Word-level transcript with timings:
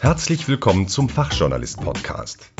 Herzlich 0.00 0.48
willkommen 0.48 0.88
zum 0.88 1.08
Fachjournalist 1.08 1.80
Podcast. 1.80 2.50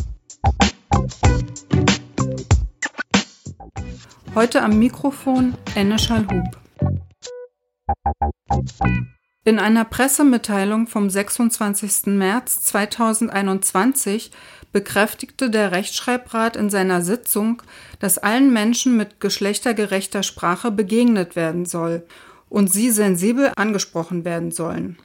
Heute 4.34 4.62
am 4.62 4.78
Mikrofon 4.78 5.54
Enne 5.75 5.99
Schallhub. 5.99 6.58
In 9.45 9.59
einer 9.59 9.85
Pressemitteilung 9.85 10.87
vom 10.87 11.09
26. 11.11 12.07
März 12.07 12.62
2021 12.62 14.30
bekräftigte 14.73 15.50
der 15.50 15.73
Rechtschreibrat 15.73 16.57
in 16.57 16.71
seiner 16.71 17.03
Sitzung, 17.03 17.62
dass 17.98 18.19
allen 18.19 18.53
Menschen 18.53 18.96
mit 18.96 19.21
geschlechtergerechter 19.21 20.23
Sprache 20.23 20.71
begegnet 20.71 21.35
werden 21.35 21.64
soll 21.64 22.07
und 22.49 22.73
sie 22.73 22.91
sensibel 22.91 23.53
angesprochen 23.57 24.25
werden 24.25 24.51
sollen. 24.51 24.96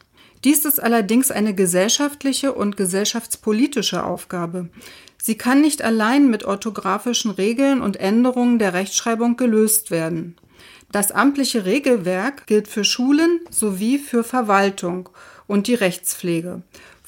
Dies 0.43 0.65
ist 0.65 0.81
allerdings 0.81 1.31
eine 1.31 1.55
gesellschaftliche 1.55 2.53
und 2.53 2.75
gesellschaftspolitische 2.75 4.03
Aufgabe. 4.03 4.69
Sie 5.21 5.37
kann 5.37 5.61
nicht 5.61 5.81
allein 5.81 6.29
mit 6.29 6.43
orthografischen 6.43 7.31
Regeln 7.31 7.81
und 7.81 7.95
Änderungen 7.95 8.59
der 8.59 8.73
Rechtschreibung 8.73 9.37
gelöst 9.37 9.89
werden. 9.89 10.35
Das 10.91 11.11
amtliche 11.11 11.65
Regelwerk 11.65 12.45
gilt 12.45 12.67
für 12.67 12.83
Schulen 12.83 13.39
sowie 13.49 13.97
für 13.97 14.23
Verwaltung 14.23 15.09
und 15.47 15.67
die 15.67 15.75
Rechtspflege. 15.75 16.61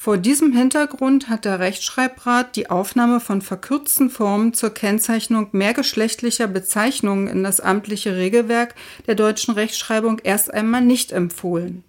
Vor 0.06 0.18
diesem 0.18 0.52
Hintergrund 0.52 1.28
hat 1.28 1.44
der 1.44 1.58
Rechtschreibrat 1.58 2.54
die 2.54 2.70
Aufnahme 2.70 3.18
von 3.18 3.42
verkürzten 3.42 4.08
Formen 4.08 4.54
zur 4.54 4.70
Kennzeichnung 4.70 5.48
mehrgeschlechtlicher 5.50 6.46
Bezeichnungen 6.46 7.26
in 7.26 7.42
das 7.42 7.58
amtliche 7.58 8.14
Regelwerk 8.14 8.76
der 9.08 9.16
deutschen 9.16 9.54
Rechtschreibung 9.54 10.20
erst 10.22 10.54
einmal 10.54 10.82
nicht 10.82 11.10
empfohlen. 11.10 11.82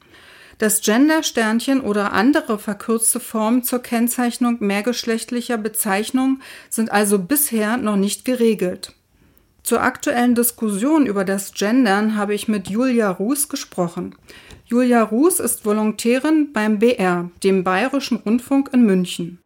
Das 0.57 0.81
Gender-Sternchen 0.81 1.79
oder 1.79 2.11
andere 2.11 2.57
verkürzte 2.57 3.19
Formen 3.19 3.61
zur 3.61 3.83
Kennzeichnung 3.83 4.57
mehrgeschlechtlicher 4.61 5.59
Bezeichnungen 5.59 6.41
sind 6.71 6.91
also 6.91 7.19
bisher 7.19 7.77
noch 7.77 7.97
nicht 7.97 8.25
geregelt. 8.25 8.95
Zur 9.61 9.83
aktuellen 9.83 10.33
Diskussion 10.33 11.05
über 11.05 11.23
das 11.23 11.53
Gendern 11.53 12.15
habe 12.15 12.33
ich 12.33 12.47
mit 12.47 12.67
Julia 12.67 13.11
Ruß 13.11 13.47
gesprochen. 13.47 14.15
Julia 14.69 15.01
Ruß 15.01 15.39
ist 15.39 15.65
Volontärin 15.65 16.51
beim 16.51 16.79
BR, 16.79 17.31
dem 17.41 17.63
Bayerischen 17.63 18.17
Rundfunk 18.17 18.69
in 18.73 18.81
München. 18.81 19.41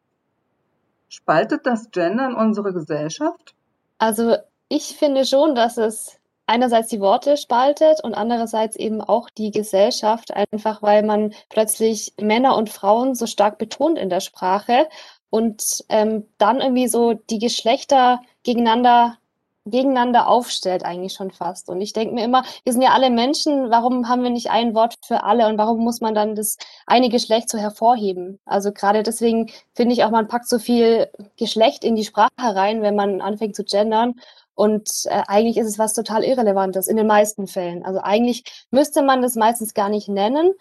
Spaltet 1.09 1.67
das 1.67 1.91
Gendern 1.91 2.33
unsere 2.33 2.73
Gesellschaft? 2.73 3.53
Also 3.99 4.35
ich 4.67 4.95
finde 4.97 5.25
schon, 5.25 5.53
dass 5.53 5.77
es 5.77 6.17
einerseits 6.47 6.89
die 6.89 7.01
Worte 7.01 7.37
spaltet 7.37 8.03
und 8.03 8.15
andererseits 8.15 8.75
eben 8.75 8.99
auch 8.99 9.29
die 9.29 9.51
Gesellschaft, 9.51 10.33
einfach 10.33 10.81
weil 10.81 11.03
man 11.03 11.35
plötzlich 11.49 12.13
Männer 12.19 12.57
und 12.57 12.71
Frauen 12.71 13.13
so 13.13 13.27
stark 13.27 13.59
betont 13.59 13.99
in 13.99 14.09
der 14.09 14.21
Sprache 14.21 14.89
und 15.29 15.85
ähm, 15.89 16.25
dann 16.39 16.61
irgendwie 16.61 16.87
so 16.87 17.13
die 17.13 17.37
Geschlechter 17.37 18.21
gegeneinander 18.41 19.17
gegeneinander 19.65 20.27
aufstellt 20.27 20.83
eigentlich 20.83 21.13
schon 21.13 21.31
fast. 21.31 21.69
Und 21.69 21.81
ich 21.81 21.93
denke 21.93 22.13
mir 22.15 22.25
immer, 22.25 22.43
wir 22.63 22.73
sind 22.73 22.81
ja 22.81 22.91
alle 22.91 23.09
Menschen, 23.09 23.69
warum 23.69 24.09
haben 24.09 24.23
wir 24.23 24.31
nicht 24.31 24.49
ein 24.49 24.73
Wort 24.73 24.95
für 25.05 25.23
alle 25.23 25.47
und 25.47 25.57
warum 25.57 25.83
muss 25.83 26.01
man 26.01 26.15
dann 26.15 26.35
das 26.35 26.57
eine 26.87 27.09
Geschlecht 27.09 27.49
so 27.49 27.57
hervorheben? 27.57 28.39
Also 28.45 28.71
gerade 28.71 29.03
deswegen 29.03 29.51
finde 29.73 29.93
ich 29.93 30.03
auch, 30.03 30.09
man 30.09 30.27
packt 30.27 30.49
so 30.49 30.57
viel 30.59 31.09
Geschlecht 31.37 31.83
in 31.83 31.95
die 31.95 32.05
Sprache 32.05 32.31
rein, 32.39 32.81
wenn 32.81 32.95
man 32.95 33.21
anfängt 33.21 33.55
zu 33.55 33.63
gendern. 33.63 34.15
Und 34.55 34.89
äh, 35.05 35.23
eigentlich 35.27 35.57
ist 35.57 35.67
es 35.67 35.79
was 35.79 35.93
total 35.93 36.23
Irrelevantes 36.23 36.87
in 36.87 36.97
den 36.97 37.07
meisten 37.07 37.47
Fällen. 37.47 37.85
Also 37.85 37.99
eigentlich 38.01 38.43
müsste 38.71 39.01
man 39.01 39.21
das 39.21 39.35
meistens 39.35 39.73
gar 39.73 39.89
nicht 39.89 40.07
nennen. 40.07 40.53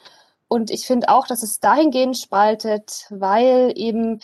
Und 0.49 0.71
ich 0.71 0.87
finde 0.87 1.09
auch, 1.09 1.27
dass 1.27 1.43
es 1.43 1.61
dahingehend 1.61 2.19
spaltet, 2.19 3.07
weil 3.11 3.73
eben 3.77 4.21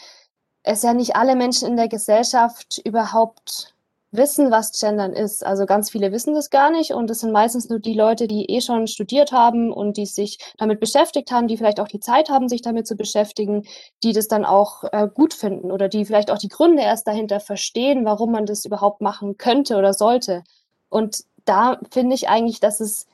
es 0.62 0.82
ja 0.82 0.92
nicht 0.92 1.16
alle 1.16 1.36
Menschen 1.36 1.68
in 1.68 1.76
der 1.76 1.88
Gesellschaft 1.88 2.80
überhaupt 2.84 3.75
wissen, 4.12 4.50
was 4.50 4.72
Gendern 4.78 5.12
ist. 5.12 5.44
Also 5.44 5.66
ganz 5.66 5.90
viele 5.90 6.12
wissen 6.12 6.34
das 6.34 6.50
gar 6.50 6.70
nicht 6.70 6.92
und 6.92 7.10
es 7.10 7.20
sind 7.20 7.32
meistens 7.32 7.68
nur 7.68 7.78
die 7.78 7.94
Leute, 7.94 8.26
die 8.26 8.46
eh 8.46 8.60
schon 8.60 8.86
studiert 8.86 9.32
haben 9.32 9.72
und 9.72 9.96
die 9.96 10.06
sich 10.06 10.38
damit 10.58 10.80
beschäftigt 10.80 11.30
haben, 11.30 11.48
die 11.48 11.56
vielleicht 11.56 11.80
auch 11.80 11.88
die 11.88 12.00
Zeit 12.00 12.30
haben, 12.30 12.48
sich 12.48 12.62
damit 12.62 12.86
zu 12.86 12.96
beschäftigen, 12.96 13.66
die 14.02 14.12
das 14.12 14.28
dann 14.28 14.44
auch 14.44 14.84
äh, 14.92 15.08
gut 15.12 15.34
finden 15.34 15.70
oder 15.70 15.88
die 15.88 16.04
vielleicht 16.04 16.30
auch 16.30 16.38
die 16.38 16.48
Gründe 16.48 16.82
erst 16.82 17.06
dahinter 17.06 17.40
verstehen, 17.40 18.04
warum 18.04 18.32
man 18.32 18.46
das 18.46 18.64
überhaupt 18.64 19.00
machen 19.00 19.36
könnte 19.36 19.76
oder 19.76 19.92
sollte. 19.92 20.44
Und 20.88 21.24
da 21.44 21.78
finde 21.90 22.14
ich 22.14 22.28
eigentlich, 22.28 22.60
dass 22.60 22.80
es 22.80 23.06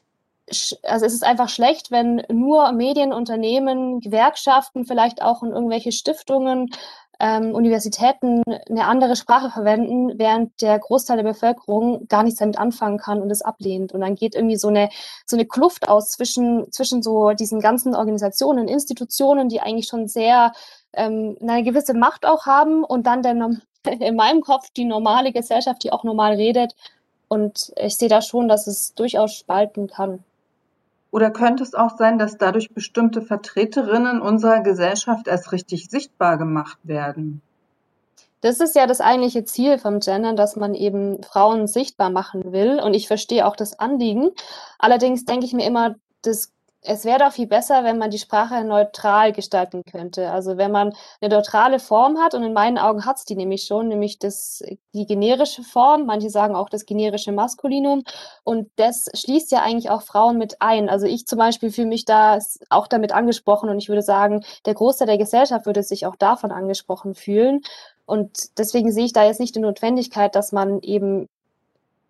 also 0.82 1.06
es 1.06 1.14
ist 1.14 1.24
einfach 1.24 1.48
schlecht, 1.48 1.90
wenn 1.90 2.22
nur 2.30 2.72
Medienunternehmen, 2.72 4.00
Gewerkschaften, 4.00 4.84
vielleicht 4.84 5.22
auch 5.22 5.42
in 5.42 5.50
irgendwelche 5.50 5.92
Stiftungen 5.92 6.68
ähm, 7.22 7.54
Universitäten 7.54 8.42
eine 8.68 8.86
andere 8.86 9.14
Sprache 9.14 9.48
verwenden, 9.48 10.18
während 10.18 10.60
der 10.60 10.76
Großteil 10.80 11.16
der 11.16 11.22
Bevölkerung 11.22 12.08
gar 12.08 12.24
nichts 12.24 12.40
damit 12.40 12.58
anfangen 12.58 12.98
kann 12.98 13.22
und 13.22 13.30
es 13.30 13.42
ablehnt. 13.42 13.92
Und 13.92 14.00
dann 14.00 14.16
geht 14.16 14.34
irgendwie 14.34 14.56
so 14.56 14.66
eine, 14.66 14.88
so 15.24 15.36
eine 15.36 15.46
Kluft 15.46 15.88
aus 15.88 16.10
zwischen, 16.10 16.70
zwischen 16.72 17.00
so 17.00 17.30
diesen 17.30 17.60
ganzen 17.60 17.94
Organisationen, 17.94 18.66
Institutionen, 18.66 19.48
die 19.48 19.60
eigentlich 19.60 19.86
schon 19.86 20.08
sehr 20.08 20.52
ähm, 20.94 21.36
eine 21.40 21.62
gewisse 21.62 21.94
Macht 21.94 22.26
auch 22.26 22.46
haben 22.46 22.82
und 22.82 23.06
dann 23.06 23.22
der, 23.22 23.36
in 24.00 24.16
meinem 24.16 24.40
Kopf 24.40 24.70
die 24.70 24.84
normale 24.84 25.30
Gesellschaft, 25.32 25.84
die 25.84 25.92
auch 25.92 26.02
normal 26.02 26.34
redet. 26.34 26.74
Und 27.28 27.72
ich 27.76 27.96
sehe 27.98 28.08
da 28.08 28.20
schon, 28.20 28.48
dass 28.48 28.66
es 28.66 28.94
durchaus 28.94 29.32
spalten 29.32 29.86
kann. 29.86 30.24
Oder 31.12 31.30
könnte 31.30 31.62
es 31.62 31.74
auch 31.74 31.96
sein, 31.98 32.18
dass 32.18 32.38
dadurch 32.38 32.72
bestimmte 32.72 33.20
Vertreterinnen 33.20 34.20
unserer 34.20 34.60
Gesellschaft 34.60 35.28
erst 35.28 35.52
richtig 35.52 35.90
sichtbar 35.90 36.38
gemacht 36.38 36.78
werden? 36.84 37.42
Das 38.40 38.58
ist 38.58 38.74
ja 38.74 38.86
das 38.86 39.00
eigentliche 39.00 39.44
Ziel 39.44 39.78
vom 39.78 40.00
Gendern, 40.00 40.36
dass 40.36 40.56
man 40.56 40.74
eben 40.74 41.22
Frauen 41.22 41.68
sichtbar 41.68 42.10
machen 42.10 42.52
will. 42.52 42.80
Und 42.80 42.94
ich 42.94 43.06
verstehe 43.06 43.46
auch 43.46 43.54
das 43.54 43.78
Anliegen. 43.78 44.30
Allerdings 44.78 45.26
denke 45.26 45.44
ich 45.44 45.52
mir 45.52 45.66
immer, 45.66 45.94
das 46.22 46.50
es 46.84 47.04
wäre 47.04 47.20
doch 47.20 47.32
viel 47.32 47.46
besser, 47.46 47.84
wenn 47.84 47.98
man 47.98 48.10
die 48.10 48.18
Sprache 48.18 48.64
neutral 48.64 49.32
gestalten 49.32 49.82
könnte. 49.84 50.30
Also 50.32 50.56
wenn 50.56 50.72
man 50.72 50.92
eine 51.20 51.34
neutrale 51.34 51.78
Form 51.78 52.18
hat, 52.18 52.34
und 52.34 52.42
in 52.42 52.52
meinen 52.52 52.76
Augen 52.76 53.06
hat 53.06 53.18
es 53.18 53.24
die 53.24 53.36
nämlich 53.36 53.64
schon, 53.64 53.86
nämlich 53.86 54.18
das, 54.18 54.64
die 54.92 55.06
generische 55.06 55.62
Form, 55.62 56.06
manche 56.06 56.28
sagen 56.28 56.56
auch 56.56 56.68
das 56.68 56.84
generische 56.84 57.30
Maskulinum, 57.30 58.02
und 58.42 58.68
das 58.76 59.08
schließt 59.14 59.52
ja 59.52 59.62
eigentlich 59.62 59.90
auch 59.90 60.02
Frauen 60.02 60.38
mit 60.38 60.60
ein. 60.60 60.88
Also 60.88 61.06
ich 61.06 61.26
zum 61.26 61.38
Beispiel 61.38 61.70
fühle 61.70 61.86
mich 61.86 62.04
da 62.04 62.38
auch 62.68 62.88
damit 62.88 63.12
angesprochen 63.12 63.68
und 63.68 63.78
ich 63.78 63.88
würde 63.88 64.02
sagen, 64.02 64.44
der 64.66 64.74
Großteil 64.74 65.06
der 65.06 65.18
Gesellschaft 65.18 65.66
würde 65.66 65.84
sich 65.84 66.06
auch 66.06 66.16
davon 66.16 66.50
angesprochen 66.50 67.14
fühlen. 67.14 67.62
Und 68.06 68.58
deswegen 68.58 68.90
sehe 68.90 69.04
ich 69.04 69.12
da 69.12 69.24
jetzt 69.24 69.38
nicht 69.40 69.54
die 69.54 69.60
Notwendigkeit, 69.60 70.34
dass 70.34 70.50
man 70.50 70.80
eben 70.80 71.28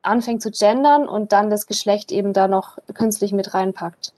anfängt 0.01 0.43
zu 0.43 0.51
gendern 0.51 1.07
und 1.07 1.33
dann 1.33 1.51
das 1.51 1.67
Geschlecht 1.67 2.11
eben 2.11 2.33
da 2.33 2.49
noch 2.49 2.79
künstlich 2.95 3.33
mit 3.33 3.53
reinpackt. 3.53 4.13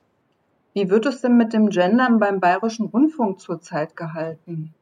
Wie 0.74 0.90
wird 0.90 1.06
es 1.06 1.20
denn 1.20 1.36
mit 1.36 1.52
dem 1.52 1.70
Gendern 1.70 2.18
beim 2.18 2.40
Bayerischen 2.40 2.86
Rundfunk 2.86 3.40
zurzeit 3.40 3.96
gehalten? 3.96 4.74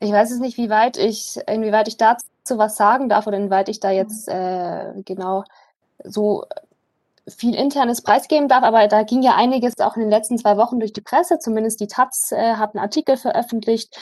Ich 0.00 0.10
weiß 0.10 0.32
es 0.32 0.40
nicht, 0.40 0.56
wie 0.56 0.70
weit 0.70 0.96
ich, 0.96 1.38
inwieweit 1.46 1.86
ich 1.86 1.98
dazu 1.98 2.24
was 2.56 2.76
sagen 2.76 3.08
darf 3.08 3.26
oder 3.26 3.36
inwieweit 3.36 3.68
ich 3.68 3.78
da 3.78 3.90
jetzt 3.90 4.26
äh, 4.28 4.92
genau 5.04 5.44
so 6.02 6.44
viel 7.28 7.54
internes 7.54 8.02
preisgeben 8.02 8.48
darf, 8.48 8.64
aber 8.64 8.88
da 8.88 9.04
ging 9.04 9.22
ja 9.22 9.36
einiges 9.36 9.78
auch 9.78 9.96
in 9.96 10.02
den 10.02 10.10
letzten 10.10 10.38
zwei 10.38 10.56
Wochen 10.56 10.80
durch 10.80 10.92
die 10.92 11.02
Presse, 11.02 11.38
zumindest 11.38 11.78
die 11.80 11.86
Taz 11.86 12.32
äh, 12.32 12.54
hat 12.54 12.74
einen 12.74 12.82
Artikel 12.82 13.16
veröffentlicht. 13.16 13.96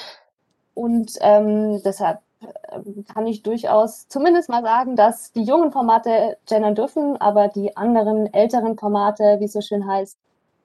Und 0.75 1.19
ähm, 1.21 1.82
deshalb 1.84 2.21
äh, 2.41 3.03
kann 3.12 3.27
ich 3.27 3.42
durchaus 3.42 4.09
zumindest 4.09 4.48
mal 4.48 4.62
sagen, 4.62 4.97
dass 4.97 5.32
die 5.32 5.42
jungen 5.42 5.72
Formate 5.72 6.38
gendern 6.47 6.77
dürfen, 6.77 7.21
aber 7.21 7.48
die 7.48 7.77
anderen 7.77 8.32
älteren 8.32 8.78
Formate, 8.78 9.37
wie 9.41 9.44
es 9.44 9.53
so 9.53 9.60
schön 9.60 9.87
heißt, 9.87 10.16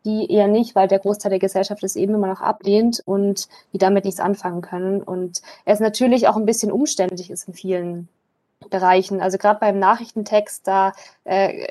die 0.05 0.31
eher 0.31 0.47
nicht, 0.47 0.75
weil 0.75 0.87
der 0.87 0.99
Großteil 0.99 1.31
der 1.31 1.39
Gesellschaft 1.39 1.83
es 1.83 1.95
eben 1.95 2.13
immer 2.13 2.27
noch 2.27 2.41
ablehnt 2.41 3.01
und 3.05 3.47
die 3.73 3.77
damit 3.77 4.05
nichts 4.05 4.19
anfangen 4.19 4.61
können. 4.61 5.01
Und 5.01 5.41
es 5.65 5.79
natürlich 5.79 6.27
auch 6.27 6.37
ein 6.37 6.45
bisschen 6.45 6.71
umständlich 6.71 7.31
ist 7.31 7.47
in 7.47 7.53
vielen 7.53 8.07
Bereichen. 8.69 9.21
Also 9.21 9.37
gerade 9.37 9.59
beim 9.59 9.79
Nachrichtentext, 9.79 10.67
da 10.67 10.93
äh, 11.25 11.67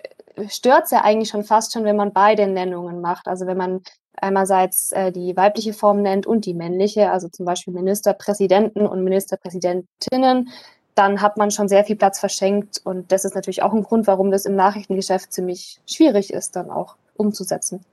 stört 0.48 0.84
es 0.84 0.90
ja 0.90 1.02
eigentlich 1.02 1.30
schon 1.30 1.44
fast 1.44 1.72
schon, 1.72 1.84
wenn 1.84 1.96
man 1.96 2.12
beide 2.12 2.46
Nennungen 2.46 3.00
macht. 3.00 3.28
Also 3.28 3.46
wenn 3.46 3.56
man 3.56 3.82
einerseits 4.16 4.92
äh, 4.92 5.12
die 5.12 5.36
weibliche 5.36 5.72
Form 5.72 6.02
nennt 6.02 6.26
und 6.26 6.46
die 6.46 6.54
männliche, 6.54 7.10
also 7.10 7.28
zum 7.28 7.46
Beispiel 7.46 7.74
Ministerpräsidenten 7.74 8.86
und 8.86 9.04
Ministerpräsidentinnen, 9.04 10.50
dann 10.94 11.20
hat 11.20 11.36
man 11.36 11.50
schon 11.50 11.68
sehr 11.68 11.84
viel 11.84 11.96
Platz 11.96 12.20
verschenkt. 12.20 12.80
Und 12.84 13.10
das 13.10 13.24
ist 13.24 13.34
natürlich 13.34 13.62
auch 13.62 13.72
ein 13.72 13.82
Grund, 13.82 14.06
warum 14.06 14.30
das 14.30 14.46
im 14.46 14.54
Nachrichtengeschäft 14.56 15.32
ziemlich 15.32 15.80
schwierig 15.86 16.32
ist, 16.32 16.56
dann 16.56 16.70
auch 16.70 16.96
umzusetzen. 17.16 17.84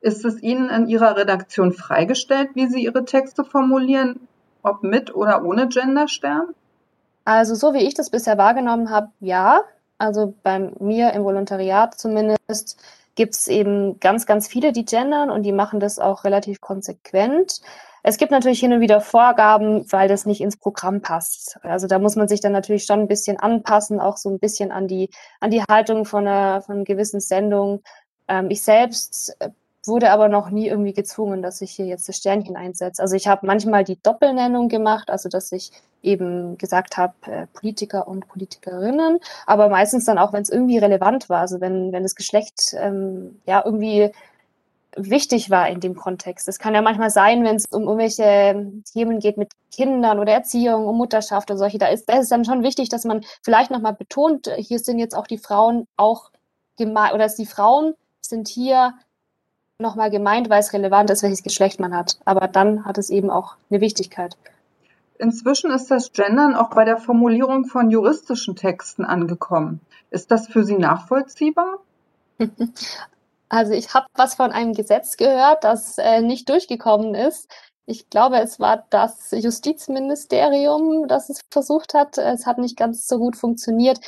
Ist 0.00 0.24
es 0.24 0.42
Ihnen 0.42 0.70
in 0.70 0.88
Ihrer 0.88 1.16
Redaktion 1.16 1.72
freigestellt, 1.72 2.50
wie 2.54 2.66
Sie 2.68 2.84
Ihre 2.84 3.04
Texte 3.04 3.44
formulieren, 3.44 4.28
ob 4.62 4.82
mit 4.82 5.14
oder 5.14 5.44
ohne 5.44 5.68
Genderstern? 5.68 6.54
Also 7.24 7.54
so 7.54 7.74
wie 7.74 7.86
ich 7.86 7.94
das 7.94 8.10
bisher 8.10 8.38
wahrgenommen 8.38 8.90
habe, 8.90 9.10
ja. 9.20 9.62
Also 9.98 10.34
bei 10.42 10.58
mir 10.80 11.12
im 11.12 11.24
Volontariat 11.24 11.98
zumindest 11.98 12.78
gibt 13.14 13.34
es 13.34 13.48
eben 13.48 14.00
ganz, 14.00 14.24
ganz 14.24 14.48
viele, 14.48 14.72
die 14.72 14.86
gendern 14.86 15.30
und 15.30 15.42
die 15.42 15.52
machen 15.52 15.78
das 15.78 15.98
auch 15.98 16.24
relativ 16.24 16.60
konsequent. 16.62 17.60
Es 18.02 18.16
gibt 18.16 18.30
natürlich 18.30 18.60
hin 18.60 18.72
und 18.72 18.80
wieder 18.80 19.02
Vorgaben, 19.02 19.84
weil 19.92 20.08
das 20.08 20.24
nicht 20.24 20.40
ins 20.40 20.56
Programm 20.56 21.02
passt. 21.02 21.58
Also 21.62 21.86
da 21.86 21.98
muss 21.98 22.16
man 22.16 22.28
sich 22.28 22.40
dann 22.40 22.52
natürlich 22.52 22.84
schon 22.84 23.00
ein 23.00 23.08
bisschen 23.08 23.38
anpassen, 23.38 24.00
auch 24.00 24.16
so 24.16 24.30
ein 24.30 24.38
bisschen 24.38 24.72
an 24.72 24.88
die, 24.88 25.10
an 25.38 25.50
die 25.50 25.62
Haltung 25.62 26.06
von 26.06 26.26
einer, 26.26 26.62
von 26.62 26.76
einer 26.76 26.84
gewissen 26.84 27.20
Sendung. 27.20 27.82
Ähm, 28.26 28.50
ich 28.50 28.62
selbst 28.62 29.36
äh, 29.40 29.50
wurde 29.86 30.10
aber 30.10 30.28
noch 30.28 30.50
nie 30.50 30.68
irgendwie 30.68 30.92
gezwungen, 30.92 31.42
dass 31.42 31.60
ich 31.60 31.72
hier 31.72 31.86
jetzt 31.86 32.08
das 32.08 32.16
Sternchen 32.16 32.56
einsetze. 32.56 33.02
Also 33.02 33.16
ich 33.16 33.26
habe 33.26 33.46
manchmal 33.46 33.84
die 33.84 34.00
Doppelnennung 34.02 34.68
gemacht, 34.68 35.10
also 35.10 35.28
dass 35.28 35.52
ich 35.52 35.72
eben 36.02 36.56
gesagt 36.58 36.96
habe, 36.96 37.14
äh, 37.26 37.46
Politiker 37.52 38.08
und 38.08 38.28
Politikerinnen, 38.28 39.18
aber 39.46 39.68
meistens 39.68 40.04
dann 40.04 40.18
auch, 40.18 40.32
wenn 40.32 40.42
es 40.42 40.50
irgendwie 40.50 40.78
relevant 40.78 41.28
war, 41.28 41.40
also 41.40 41.60
wenn, 41.60 41.92
wenn 41.92 42.02
das 42.02 42.14
Geschlecht 42.14 42.74
ähm, 42.78 43.40
ja 43.46 43.62
irgendwie 43.64 44.10
wichtig 44.96 45.50
war 45.50 45.68
in 45.68 45.80
dem 45.80 45.94
Kontext. 45.94 46.48
Es 46.48 46.58
kann 46.58 46.74
ja 46.74 46.82
manchmal 46.82 47.10
sein, 47.10 47.44
wenn 47.44 47.56
es 47.56 47.66
um 47.66 47.82
irgendwelche 47.82 48.82
Themen 48.92 49.20
geht 49.20 49.36
mit 49.36 49.52
Kindern 49.70 50.18
oder 50.18 50.32
Erziehung, 50.32 50.86
um 50.86 50.96
Mutterschaft 50.96 51.50
oder 51.50 51.58
solche, 51.58 51.78
da 51.78 51.86
ist, 51.86 52.08
da 52.08 52.18
ist 52.18 52.32
dann 52.32 52.44
schon 52.44 52.62
wichtig, 52.62 52.88
dass 52.88 53.04
man 53.04 53.24
vielleicht 53.42 53.70
nochmal 53.70 53.94
betont, 53.94 54.50
hier 54.56 54.78
sind 54.78 54.98
jetzt 54.98 55.14
auch 55.14 55.26
die 55.26 55.38
Frauen 55.38 55.86
auch 55.96 56.30
gemeint, 56.76 57.14
oder 57.14 57.24
dass 57.24 57.36
die 57.36 57.46
Frauen 57.46 57.94
sind 58.20 58.48
hier 58.48 58.94
nochmal 59.80 60.10
gemeint, 60.10 60.50
weil 60.50 60.60
es 60.60 60.72
relevant 60.72 61.10
ist, 61.10 61.22
welches 61.22 61.42
Geschlecht 61.42 61.80
man 61.80 61.94
hat. 61.94 62.18
Aber 62.24 62.48
dann 62.48 62.84
hat 62.84 62.98
es 62.98 63.10
eben 63.10 63.30
auch 63.30 63.56
eine 63.70 63.80
Wichtigkeit. 63.80 64.36
Inzwischen 65.18 65.70
ist 65.70 65.90
das 65.90 66.12
Gendern 66.12 66.54
auch 66.54 66.70
bei 66.70 66.84
der 66.84 66.96
Formulierung 66.96 67.66
von 67.66 67.90
juristischen 67.90 68.56
Texten 68.56 69.04
angekommen. 69.04 69.80
Ist 70.10 70.30
das 70.30 70.46
für 70.46 70.64
Sie 70.64 70.78
nachvollziehbar? 70.78 71.78
Also 73.52 73.72
ich 73.72 73.92
habe 73.94 74.06
was 74.14 74.36
von 74.36 74.52
einem 74.52 74.74
Gesetz 74.74 75.16
gehört, 75.16 75.64
das 75.64 75.98
äh, 75.98 76.22
nicht 76.22 76.48
durchgekommen 76.48 77.16
ist. 77.16 77.50
Ich 77.84 78.08
glaube, 78.08 78.38
es 78.38 78.60
war 78.60 78.86
das 78.90 79.32
Justizministerium, 79.32 81.08
das 81.08 81.30
es 81.30 81.40
versucht 81.50 81.92
hat. 81.92 82.16
Es 82.16 82.46
hat 82.46 82.58
nicht 82.58 82.76
ganz 82.76 83.08
so 83.08 83.18
gut 83.18 83.34
funktioniert. 83.36 83.98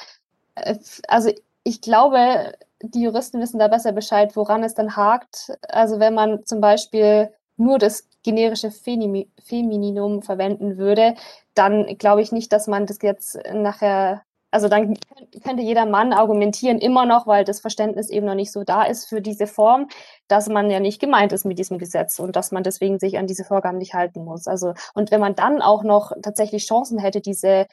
Äh, 0.55 0.79
also 1.09 1.33
ich 1.65 1.81
glaube, 1.81 2.53
die 2.83 3.03
Juristen 3.03 3.41
wissen 3.41 3.59
da 3.59 3.69
besser 3.69 3.93
Bescheid, 3.93 4.37
woran 4.37 4.65
es 4.65 4.75
dann 4.75 4.97
hakt. 4.97 5.53
Also 5.69 6.01
wenn 6.01 6.15
man 6.15 6.45
zum 6.45 6.61
Beispiel 6.61 7.33
nur 7.57 7.79
das 7.79 8.09
generische 8.23 8.71
Femininum 8.71 10.23
verwenden 10.23 10.79
würde, 10.79 11.15
dann 11.55 11.87
glaube 11.99 12.23
ich 12.23 12.33
nicht, 12.33 12.53
dass 12.53 12.67
man 12.67 12.87
das 12.87 12.99
jetzt 13.03 13.39
nachher 13.53 14.23
also 14.53 14.69
dann 14.69 14.99
könnte 15.43 15.63
jeder 15.63 15.87
Mann 15.87 16.13
argumentieren 16.13 16.79
immer 16.79 17.07
noch, 17.07 17.27
weil 17.27 17.45
das 17.45 17.61
Verständnis 17.61 18.11
eben 18.11 18.27
noch 18.27 18.35
nicht 18.35 18.53
so 18.53 18.65
da 18.65 18.85
ist 18.85 19.09
für 19.09 19.23
diese 19.23 19.47
Form, 19.47 19.89
dass 20.29 20.49
man 20.49 20.71
ja 20.71 20.79
nicht 20.79 21.01
gemeint 21.01 21.33
ist 21.33 21.47
mit 21.47 21.59
diesem 21.59 21.79
Gesetz 21.79 22.19
und 22.19 22.37
dass 22.37 22.53
man 22.53 22.63
deswegen 22.63 22.99
sich 22.99 23.17
an 23.19 23.27
diese 23.27 23.45
Vorgaben 23.45 23.79
nicht 23.79 23.95
halten 23.95 24.25
muss. 24.25 24.47
Also 24.47 24.75
und 24.95 25.11
wenn 25.11 25.21
man 25.21 25.35
dann 25.35 25.63
auch 25.63 25.83
noch 25.83 26.13
tatsächlich 26.23 26.67
Chancen 26.67 26.99
hätte, 26.99 27.23
diese 27.23 27.67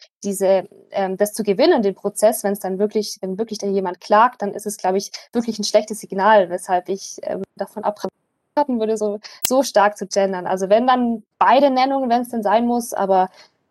ähm, 0.91 1.17
das 1.17 1.33
zu 1.33 1.43
gewinnen, 1.43 1.83
den 1.83 1.95
Prozess, 1.95 2.43
wenn 2.45 2.53
es 2.53 2.59
dann 2.59 2.79
wirklich, 2.79 3.17
wenn 3.21 3.37
wirklich 3.37 3.59
dann 3.59 3.73
jemand 3.73 3.99
klagt, 3.99 4.41
dann 4.41 4.53
ist 4.53 4.65
es, 4.65 4.77
glaube 4.77 4.97
ich, 4.97 5.11
wirklich 5.33 5.59
ein 5.59 5.65
schlechtes 5.65 5.99
Signal, 5.99 6.49
weshalb 6.49 6.87
ich 6.87 7.17
ähm, 7.23 7.43
davon 7.57 7.83
abraten 7.83 8.79
würde, 8.79 8.95
so 8.95 9.19
so 9.43 9.63
stark 9.63 9.97
zu 9.97 10.07
gendern. 10.07 10.47
Also 10.47 10.69
wenn 10.69 10.87
dann 10.87 11.23
beide 11.37 11.69
Nennungen, 11.71 12.09
wenn 12.09 12.21
es 12.21 12.29
denn 12.29 12.43
sein 12.43 12.65
muss, 12.65 12.93
aber 12.93 13.29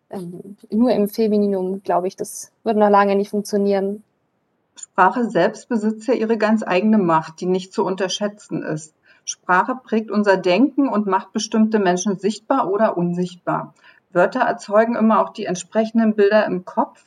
ähm, 0.09 0.57
nur 0.71 0.91
im 0.91 1.07
Femininum, 1.07 1.81
glaube 1.83 2.07
ich, 2.07 2.15
das 2.15 2.51
wird 2.63 2.77
noch 2.77 2.89
lange 2.89 3.15
nicht 3.15 3.29
funktionieren. 3.29 4.03
Sprache 4.75 5.29
selbst 5.29 5.69
besitzt 5.69 6.07
ja 6.07 6.13
ihre 6.13 6.37
ganz 6.37 6.63
eigene 6.65 6.97
Macht, 6.97 7.41
die 7.41 7.45
nicht 7.45 7.73
zu 7.73 7.83
unterschätzen 7.83 8.63
ist. 8.63 8.95
Sprache 9.25 9.75
prägt 9.75 10.09
unser 10.09 10.37
Denken 10.37 10.87
und 10.87 11.05
macht 11.05 11.33
bestimmte 11.33 11.79
Menschen 11.79 12.17
sichtbar 12.17 12.71
oder 12.71 12.97
unsichtbar. 12.97 13.73
Wörter 14.11 14.39
erzeugen 14.39 14.95
immer 14.95 15.21
auch 15.21 15.29
die 15.29 15.45
entsprechenden 15.45 16.15
Bilder 16.15 16.45
im 16.45 16.65
Kopf. 16.65 17.03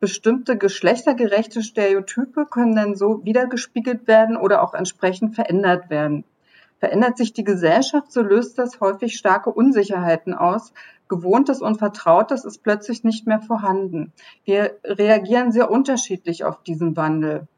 Bestimmte 0.00 0.56
geschlechtergerechte 0.56 1.62
Stereotype 1.62 2.46
können 2.46 2.74
dann 2.74 2.96
so 2.96 3.24
wiedergespiegelt 3.24 4.06
werden 4.06 4.36
oder 4.36 4.62
auch 4.62 4.74
entsprechend 4.74 5.34
verändert 5.34 5.90
werden. 5.90 6.24
Verändert 6.78 7.18
sich 7.18 7.32
die 7.32 7.44
Gesellschaft, 7.44 8.10
so 8.10 8.22
löst 8.22 8.58
das 8.58 8.80
häufig 8.80 9.16
starke 9.16 9.50
Unsicherheiten 9.50 10.34
aus, 10.34 10.72
Gewohntes 11.12 11.60
und 11.60 11.76
Vertrautes 11.76 12.46
ist 12.46 12.62
plötzlich 12.62 13.04
nicht 13.04 13.26
mehr 13.26 13.42
vorhanden. 13.42 14.14
Wir 14.46 14.78
reagieren 14.82 15.52
sehr 15.52 15.70
unterschiedlich 15.70 16.42
auf 16.44 16.62
diesen 16.62 16.96
Wandel. 16.96 17.48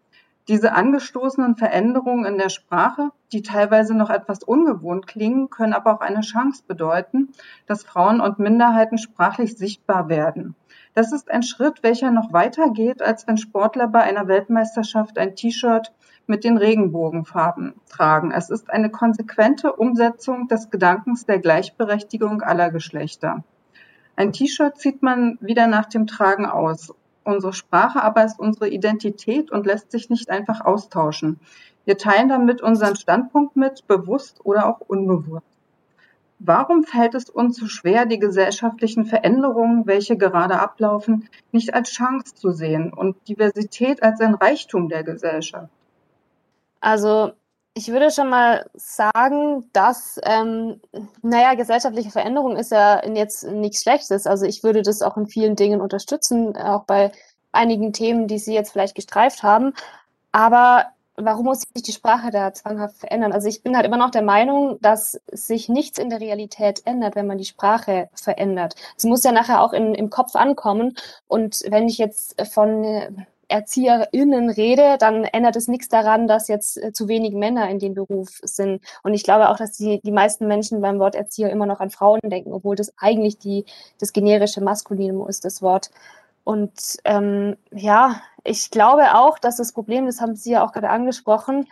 Diese 0.48 0.72
angestoßenen 0.72 1.54
Veränderungen 1.54 2.24
in 2.24 2.36
der 2.36 2.48
Sprache, 2.48 3.10
die 3.32 3.42
teilweise 3.42 3.94
noch 3.94 4.10
etwas 4.10 4.42
ungewohnt 4.42 5.06
klingen, 5.06 5.50
können 5.50 5.72
aber 5.72 5.94
auch 5.94 6.00
eine 6.00 6.22
Chance 6.22 6.64
bedeuten, 6.66 7.28
dass 7.68 7.84
Frauen 7.84 8.20
und 8.20 8.40
Minderheiten 8.40 8.98
sprachlich 8.98 9.56
sichtbar 9.56 10.08
werden. 10.08 10.56
Das 10.94 11.12
ist 11.12 11.30
ein 11.30 11.44
Schritt, 11.44 11.84
welcher 11.84 12.10
noch 12.10 12.32
weiter 12.32 12.70
geht, 12.70 13.02
als 13.02 13.28
wenn 13.28 13.38
Sportler 13.38 13.86
bei 13.86 14.00
einer 14.00 14.26
Weltmeisterschaft 14.26 15.16
ein 15.16 15.36
T-Shirt 15.36 15.92
mit 16.26 16.44
den 16.44 16.56
Regenbogenfarben 16.56 17.74
tragen. 17.88 18.30
Es 18.30 18.50
ist 18.50 18.70
eine 18.70 18.90
konsequente 18.90 19.72
Umsetzung 19.72 20.48
des 20.48 20.70
Gedankens 20.70 21.26
der 21.26 21.38
Gleichberechtigung 21.38 22.42
aller 22.42 22.70
Geschlechter. 22.70 23.44
Ein 24.16 24.32
T-Shirt 24.32 24.78
zieht 24.78 25.02
man 25.02 25.38
wieder 25.40 25.66
nach 25.66 25.86
dem 25.86 26.06
Tragen 26.06 26.46
aus. 26.46 26.94
Unsere 27.24 27.52
Sprache 27.52 28.02
aber 28.02 28.24
ist 28.24 28.38
unsere 28.38 28.68
Identität 28.68 29.50
und 29.50 29.66
lässt 29.66 29.90
sich 29.90 30.10
nicht 30.10 30.30
einfach 30.30 30.60
austauschen. 30.60 31.40
Wir 31.84 31.98
teilen 31.98 32.28
damit 32.28 32.62
unseren 32.62 32.96
Standpunkt 32.96 33.56
mit, 33.56 33.86
bewusst 33.86 34.40
oder 34.44 34.68
auch 34.68 34.80
unbewusst. 34.80 35.46
Warum 36.38 36.84
fällt 36.84 37.14
es 37.14 37.30
uns 37.30 37.56
so 37.56 37.66
schwer, 37.66 38.06
die 38.06 38.18
gesellschaftlichen 38.18 39.06
Veränderungen, 39.06 39.86
welche 39.86 40.16
gerade 40.16 40.60
ablaufen, 40.60 41.28
nicht 41.52 41.72
als 41.72 41.90
Chance 41.90 42.34
zu 42.34 42.50
sehen 42.50 42.92
und 42.92 43.16
Diversität 43.28 44.02
als 44.02 44.20
ein 44.20 44.34
Reichtum 44.34 44.88
der 44.88 45.04
Gesellschaft? 45.04 45.70
Also 46.84 47.32
ich 47.72 47.88
würde 47.88 48.10
schon 48.10 48.28
mal 48.28 48.68
sagen, 48.74 49.70
dass, 49.72 50.20
ähm, 50.22 50.82
naja, 51.22 51.54
gesellschaftliche 51.54 52.10
Veränderung 52.10 52.56
ist 52.56 52.70
ja 52.72 53.02
jetzt 53.08 53.44
nichts 53.44 53.82
Schlechtes. 53.82 54.26
Also 54.26 54.44
ich 54.44 54.62
würde 54.62 54.82
das 54.82 55.00
auch 55.00 55.16
in 55.16 55.26
vielen 55.26 55.56
Dingen 55.56 55.80
unterstützen, 55.80 56.54
auch 56.58 56.84
bei 56.84 57.10
einigen 57.52 57.94
Themen, 57.94 58.28
die 58.28 58.38
Sie 58.38 58.52
jetzt 58.52 58.72
vielleicht 58.72 58.94
gestreift 58.94 59.42
haben. 59.42 59.72
Aber 60.30 60.86
warum 61.16 61.46
muss 61.46 61.62
sich 61.62 61.82
die 61.82 61.92
Sprache 61.92 62.30
da 62.30 62.52
zwanghaft 62.52 62.98
verändern? 62.98 63.32
Also 63.32 63.48
ich 63.48 63.62
bin 63.62 63.76
halt 63.76 63.86
immer 63.86 63.96
noch 63.96 64.10
der 64.10 64.22
Meinung, 64.22 64.78
dass 64.82 65.18
sich 65.32 65.70
nichts 65.70 65.98
in 65.98 66.10
der 66.10 66.20
Realität 66.20 66.82
ändert, 66.84 67.16
wenn 67.16 67.26
man 67.26 67.38
die 67.38 67.44
Sprache 67.46 68.10
verändert. 68.12 68.74
Es 68.98 69.04
muss 69.04 69.24
ja 69.24 69.32
nachher 69.32 69.62
auch 69.62 69.72
in, 69.72 69.94
im 69.94 70.10
Kopf 70.10 70.36
ankommen. 70.36 70.98
Und 71.28 71.62
wenn 71.68 71.88
ich 71.88 71.96
jetzt 71.96 72.38
von 72.52 73.24
ErzieherInnen 73.48 74.50
rede, 74.50 74.96
dann 74.98 75.24
ändert 75.24 75.56
es 75.56 75.68
nichts 75.68 75.88
daran, 75.88 76.26
dass 76.28 76.48
jetzt 76.48 76.76
äh, 76.82 76.92
zu 76.92 77.08
wenig 77.08 77.34
Männer 77.34 77.68
in 77.68 77.78
dem 77.78 77.94
Beruf 77.94 78.40
sind. 78.42 78.82
Und 79.02 79.14
ich 79.14 79.24
glaube 79.24 79.48
auch, 79.48 79.56
dass 79.56 79.72
die, 79.72 80.00
die 80.02 80.12
meisten 80.12 80.46
Menschen 80.46 80.80
beim 80.80 80.98
Wort 80.98 81.14
Erzieher 81.14 81.50
immer 81.50 81.66
noch 81.66 81.80
an 81.80 81.90
Frauen 81.90 82.20
denken, 82.24 82.52
obwohl 82.52 82.76
das 82.76 82.92
eigentlich 82.98 83.38
die, 83.38 83.64
das 83.98 84.12
generische 84.12 84.60
Maskulinum 84.60 85.28
ist, 85.28 85.44
das 85.44 85.62
Wort. 85.62 85.90
Und 86.44 86.98
ähm, 87.04 87.56
ja, 87.72 88.20
ich 88.44 88.70
glaube 88.70 89.14
auch, 89.14 89.38
dass 89.38 89.56
das 89.56 89.72
Problem, 89.72 90.06
das 90.06 90.20
haben 90.20 90.36
Sie 90.36 90.52
ja 90.52 90.64
auch 90.64 90.72
gerade 90.72 90.90
angesprochen, 90.90 91.66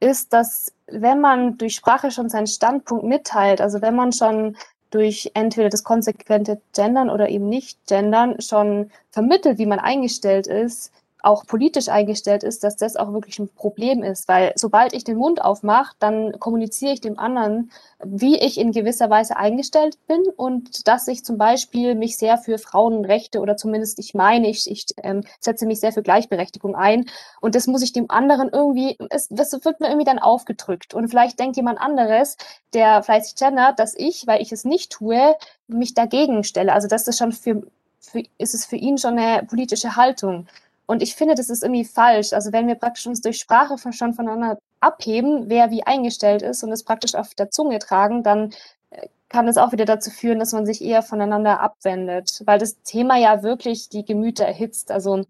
ist, 0.00 0.32
dass 0.32 0.72
wenn 0.86 1.20
man 1.20 1.58
durch 1.58 1.74
Sprache 1.74 2.10
schon 2.10 2.28
seinen 2.28 2.46
Standpunkt 2.46 3.04
mitteilt, 3.04 3.60
also 3.60 3.82
wenn 3.82 3.96
man 3.96 4.12
schon 4.12 4.56
durch 4.90 5.30
entweder 5.34 5.68
das 5.68 5.84
konsequente 5.84 6.60
Gendern 6.74 7.10
oder 7.10 7.28
eben 7.28 7.48
nicht 7.48 7.86
Gendern 7.86 8.40
schon 8.40 8.90
vermittelt, 9.10 9.58
wie 9.58 9.66
man 9.66 9.78
eingestellt 9.78 10.46
ist, 10.46 10.92
auch 11.22 11.46
politisch 11.46 11.88
eingestellt 11.88 12.44
ist, 12.44 12.62
dass 12.62 12.76
das 12.76 12.96
auch 12.96 13.12
wirklich 13.12 13.38
ein 13.38 13.48
Problem 13.48 14.02
ist. 14.02 14.28
Weil 14.28 14.52
sobald 14.54 14.92
ich 14.92 15.04
den 15.04 15.16
Mund 15.16 15.42
aufmache, 15.42 15.94
dann 15.98 16.38
kommuniziere 16.38 16.92
ich 16.92 17.00
dem 17.00 17.18
anderen, 17.18 17.70
wie 18.04 18.38
ich 18.38 18.58
in 18.58 18.70
gewisser 18.70 19.10
Weise 19.10 19.36
eingestellt 19.36 19.98
bin 20.06 20.22
und 20.36 20.86
dass 20.86 21.08
ich 21.08 21.24
zum 21.24 21.36
Beispiel 21.36 21.96
mich 21.96 22.16
sehr 22.16 22.38
für 22.38 22.58
Frauenrechte 22.58 23.40
oder 23.40 23.56
zumindest 23.56 23.98
ich 23.98 24.14
meine, 24.14 24.48
ich, 24.48 24.70
ich 24.70 24.86
ähm, 25.02 25.24
setze 25.40 25.66
mich 25.66 25.80
sehr 25.80 25.92
für 25.92 26.02
Gleichberechtigung 26.02 26.76
ein. 26.76 27.06
Und 27.40 27.56
das 27.56 27.66
muss 27.66 27.82
ich 27.82 27.92
dem 27.92 28.10
anderen 28.10 28.50
irgendwie, 28.52 28.96
es, 29.10 29.28
das 29.28 29.52
wird 29.64 29.80
mir 29.80 29.88
irgendwie 29.88 30.06
dann 30.06 30.20
aufgedrückt. 30.20 30.94
Und 30.94 31.08
vielleicht 31.08 31.40
denkt 31.40 31.56
jemand 31.56 31.80
anderes, 31.80 32.36
der 32.72 33.02
fleißig 33.02 33.34
gendert, 33.34 33.78
dass 33.80 33.94
ich, 33.96 34.26
weil 34.26 34.40
ich 34.40 34.52
es 34.52 34.64
nicht 34.64 34.92
tue, 34.92 35.34
mich 35.66 35.94
dagegen 35.94 36.44
stelle. 36.44 36.72
Also 36.72 36.86
das 36.86 37.08
ist 37.08 37.18
schon 37.18 37.32
für, 37.32 37.62
für 38.00 38.22
ist 38.38 38.54
es 38.54 38.64
für 38.64 38.76
ihn 38.76 38.98
schon 38.98 39.18
eine 39.18 39.42
politische 39.44 39.96
Haltung. 39.96 40.46
Und 40.88 41.02
ich 41.02 41.14
finde, 41.14 41.34
das 41.34 41.50
ist 41.50 41.62
irgendwie 41.62 41.84
falsch. 41.84 42.32
Also 42.32 42.50
wenn 42.50 42.66
wir 42.66 42.74
praktisch 42.74 43.06
uns 43.06 43.20
durch 43.20 43.36
Sprache 43.38 43.76
schon 43.92 44.14
voneinander 44.14 44.58
abheben, 44.80 45.50
wer 45.50 45.70
wie 45.70 45.82
eingestellt 45.82 46.40
ist 46.40 46.62
und 46.62 46.72
es 46.72 46.82
praktisch 46.82 47.14
auf 47.14 47.34
der 47.34 47.50
Zunge 47.50 47.78
tragen, 47.78 48.22
dann 48.22 48.52
äh, 48.90 49.08
kann 49.28 49.46
es 49.48 49.58
auch 49.58 49.72
wieder 49.72 49.84
dazu 49.84 50.10
führen, 50.10 50.38
dass 50.38 50.54
man 50.54 50.64
sich 50.64 50.82
eher 50.82 51.02
voneinander 51.02 51.60
abwendet, 51.60 52.40
weil 52.46 52.58
das 52.58 52.80
Thema 52.84 53.18
ja 53.18 53.42
wirklich 53.42 53.90
die 53.90 54.06
Gemüter 54.06 54.46
erhitzt. 54.46 54.90
Also 54.90 55.24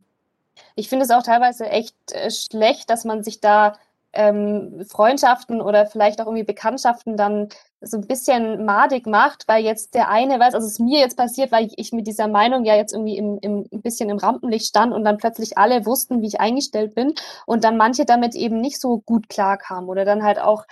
ich 0.76 0.88
finde 0.88 1.04
es 1.04 1.10
auch 1.10 1.24
teilweise 1.24 1.66
echt 1.68 1.96
äh, 2.12 2.30
schlecht, 2.30 2.88
dass 2.88 3.04
man 3.04 3.24
sich 3.24 3.40
da 3.40 3.74
ähm, 4.12 4.84
Freundschaften 4.88 5.60
oder 5.60 5.86
vielleicht 5.86 6.20
auch 6.20 6.26
irgendwie 6.26 6.44
Bekanntschaften 6.44 7.16
dann 7.16 7.48
so 7.80 7.96
ein 7.96 8.06
bisschen 8.06 8.64
madig 8.64 9.06
macht, 9.06 9.46
weil 9.46 9.64
jetzt 9.64 9.94
der 9.94 10.08
eine 10.08 10.40
weiß, 10.40 10.54
also 10.54 10.66
es 10.66 10.74
ist 10.74 10.80
mir 10.80 10.98
jetzt 10.98 11.16
passiert, 11.16 11.52
weil 11.52 11.70
ich 11.76 11.92
mit 11.92 12.06
dieser 12.06 12.26
Meinung 12.26 12.64
ja 12.64 12.74
jetzt 12.74 12.92
irgendwie 12.92 13.16
im, 13.16 13.38
im, 13.40 13.66
ein 13.72 13.82
bisschen 13.82 14.10
im 14.10 14.18
Rampenlicht 14.18 14.66
stand 14.66 14.92
und 14.92 15.04
dann 15.04 15.16
plötzlich 15.16 15.58
alle 15.58 15.86
wussten, 15.86 16.20
wie 16.20 16.26
ich 16.26 16.40
eingestellt 16.40 16.94
bin 16.94 17.14
und 17.46 17.64
dann 17.64 17.76
manche 17.76 18.04
damit 18.04 18.34
eben 18.34 18.60
nicht 18.60 18.80
so 18.80 18.98
gut 18.98 19.28
klarkamen 19.28 19.88
oder 19.88 20.04
dann 20.04 20.24
halt 20.24 20.40
auch 20.40 20.64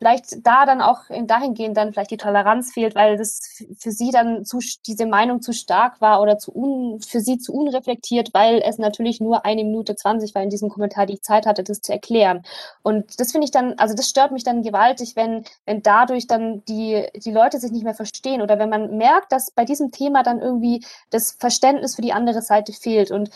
vielleicht 0.00 0.46
da 0.46 0.64
dann 0.64 0.80
auch 0.80 1.10
in 1.10 1.26
dahingehend 1.26 1.76
dann 1.76 1.92
vielleicht 1.92 2.10
die 2.10 2.16
Toleranz 2.16 2.72
fehlt, 2.72 2.94
weil 2.94 3.18
das 3.18 3.62
für 3.78 3.92
sie 3.92 4.10
dann 4.10 4.46
zu, 4.46 4.58
diese 4.86 5.04
Meinung 5.04 5.42
zu 5.42 5.52
stark 5.52 6.00
war 6.00 6.22
oder 6.22 6.38
zu 6.38 6.56
un, 6.56 7.00
für 7.02 7.20
sie 7.20 7.36
zu 7.36 7.52
unreflektiert, 7.52 8.30
weil 8.32 8.62
es 8.64 8.78
natürlich 8.78 9.20
nur 9.20 9.44
eine 9.44 9.62
Minute 9.62 9.96
zwanzig 9.96 10.34
war 10.34 10.42
in 10.42 10.48
diesem 10.48 10.70
Kommentar, 10.70 11.04
die 11.04 11.12
ich 11.14 11.22
Zeit 11.22 11.44
hatte, 11.44 11.62
das 11.62 11.82
zu 11.82 11.92
erklären. 11.92 12.42
Und 12.82 13.20
das 13.20 13.32
finde 13.32 13.44
ich 13.44 13.50
dann, 13.50 13.74
also 13.74 13.94
das 13.94 14.08
stört 14.08 14.32
mich 14.32 14.42
dann 14.42 14.62
gewaltig, 14.62 15.16
wenn, 15.16 15.44
wenn 15.66 15.82
dadurch 15.82 16.26
dann 16.26 16.64
die, 16.64 17.06
die 17.14 17.32
Leute 17.32 17.60
sich 17.60 17.70
nicht 17.70 17.84
mehr 17.84 17.94
verstehen 17.94 18.40
oder 18.40 18.58
wenn 18.58 18.70
man 18.70 18.96
merkt, 18.96 19.32
dass 19.32 19.50
bei 19.50 19.66
diesem 19.66 19.90
Thema 19.90 20.22
dann 20.22 20.40
irgendwie 20.40 20.82
das 21.10 21.32
Verständnis 21.38 21.96
für 21.96 22.02
die 22.02 22.14
andere 22.14 22.40
Seite 22.40 22.72
fehlt. 22.72 23.10
Und 23.10 23.30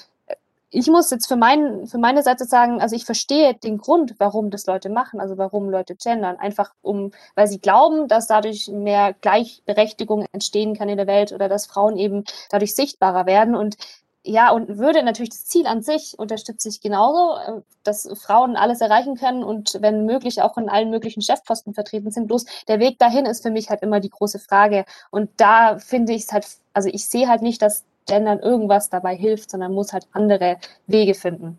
ich 0.75 0.89
muss 0.89 1.11
jetzt 1.11 1.29
für, 1.29 1.37
mein, 1.37 1.87
für 1.87 1.99
meine 1.99 2.25
Seite 2.25 2.47
sagen, 2.47 2.81
also 2.81 2.97
ich 2.97 3.05
verstehe 3.05 3.55
den 3.55 3.79
Grund, 3.79 4.17
warum 4.19 4.51
das 4.51 4.67
Leute 4.67 4.91
machen, 4.91 5.21
also 5.21 5.39
warum 5.39 5.71
Leute 5.71 5.95
gendern. 5.95 6.37
Einfach 6.37 6.73
um, 6.83 7.13
weil 7.37 7.47
sie 7.47 7.61
glauben, 7.61 8.09
dass 8.09 8.27
dadurch 8.27 8.69
mehr 8.69 9.15
Gleichberechtigung 9.21 10.27
entstehen 10.33 10.77
kann 10.77 10.89
in 10.89 10.97
der 10.97 11.07
Welt 11.07 11.33
oder 11.33 11.49
dass 11.49 11.67
Frauen 11.67 11.97
eben 11.97 12.25
dadurch 12.51 12.75
sichtbarer 12.75 13.25
werden. 13.25 13.55
Und 13.55 13.77
ja, 14.25 14.51
und 14.51 14.79
würde 14.79 15.05
natürlich 15.05 15.31
das 15.31 15.45
Ziel 15.45 15.67
an 15.67 15.83
sich 15.83 16.19
unterstütze 16.19 16.69
ich 16.69 16.81
genauso, 16.81 17.37
äh, 17.37 17.61
dass 17.85 18.09
Frauen 18.21 18.57
alles 18.57 18.81
erreichen 18.81 19.17
können 19.17 19.45
und 19.45 19.79
wenn 19.81 20.07
möglich 20.07 20.43
auch 20.43 20.57
in 20.57 20.69
allen 20.69 20.91
möglichen 20.91 21.23
Chefposten 21.23 21.75
vertreten 21.75 22.11
sind. 22.11 22.27
Bloß 22.27 22.47
der 22.67 22.81
Weg 22.81 22.99
dahin 22.99 23.27
ist 23.27 23.43
für 23.43 23.51
mich 23.51 23.71
halt 23.71 23.83
immer 23.83 24.01
die 24.01 24.11
große 24.11 24.41
Frage. 24.41 24.87
Und 25.11 25.31
da 25.37 25.79
finde 25.79 26.15
ich 26.15 26.25
es 26.25 26.33
halt, 26.33 26.47
also 26.73 26.89
ich 26.89 27.07
sehe 27.07 27.29
halt 27.29 27.43
nicht, 27.43 27.63
dass 27.63 27.85
Gendern 28.07 28.41
irgendwas 28.41 28.91
dabei 28.91 29.17
hilft, 29.17 29.51
sondern 29.51 29.73
muss 29.73 29.93
halt 29.93 30.07
andere 30.13 30.59
Wege 30.87 31.15
finden. 31.15 31.59